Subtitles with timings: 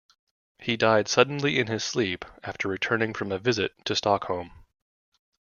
[0.57, 4.49] He died suddenly in his sleep after returning from a visit to Stockholm.